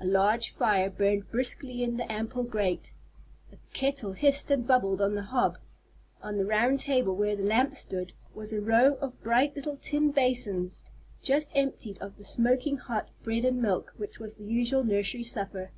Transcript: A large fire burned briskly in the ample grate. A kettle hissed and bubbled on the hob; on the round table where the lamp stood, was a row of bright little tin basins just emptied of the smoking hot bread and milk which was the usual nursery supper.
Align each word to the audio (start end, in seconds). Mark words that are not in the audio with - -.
A 0.00 0.06
large 0.06 0.48
fire 0.52 0.88
burned 0.88 1.30
briskly 1.30 1.82
in 1.82 1.98
the 1.98 2.10
ample 2.10 2.44
grate. 2.44 2.92
A 3.52 3.58
kettle 3.74 4.12
hissed 4.14 4.50
and 4.50 4.66
bubbled 4.66 5.02
on 5.02 5.14
the 5.14 5.22
hob; 5.24 5.58
on 6.22 6.38
the 6.38 6.46
round 6.46 6.80
table 6.80 7.14
where 7.14 7.36
the 7.36 7.42
lamp 7.44 7.76
stood, 7.76 8.14
was 8.32 8.54
a 8.54 8.60
row 8.62 8.94
of 9.02 9.22
bright 9.22 9.54
little 9.54 9.76
tin 9.76 10.12
basins 10.12 10.86
just 11.22 11.50
emptied 11.54 11.98
of 11.98 12.16
the 12.16 12.24
smoking 12.24 12.78
hot 12.78 13.10
bread 13.22 13.44
and 13.44 13.60
milk 13.60 13.92
which 13.98 14.18
was 14.18 14.36
the 14.38 14.44
usual 14.44 14.82
nursery 14.82 15.22
supper. 15.22 15.70